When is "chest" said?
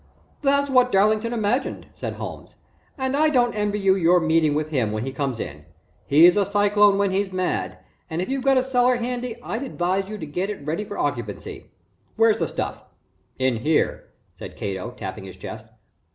15.37-15.67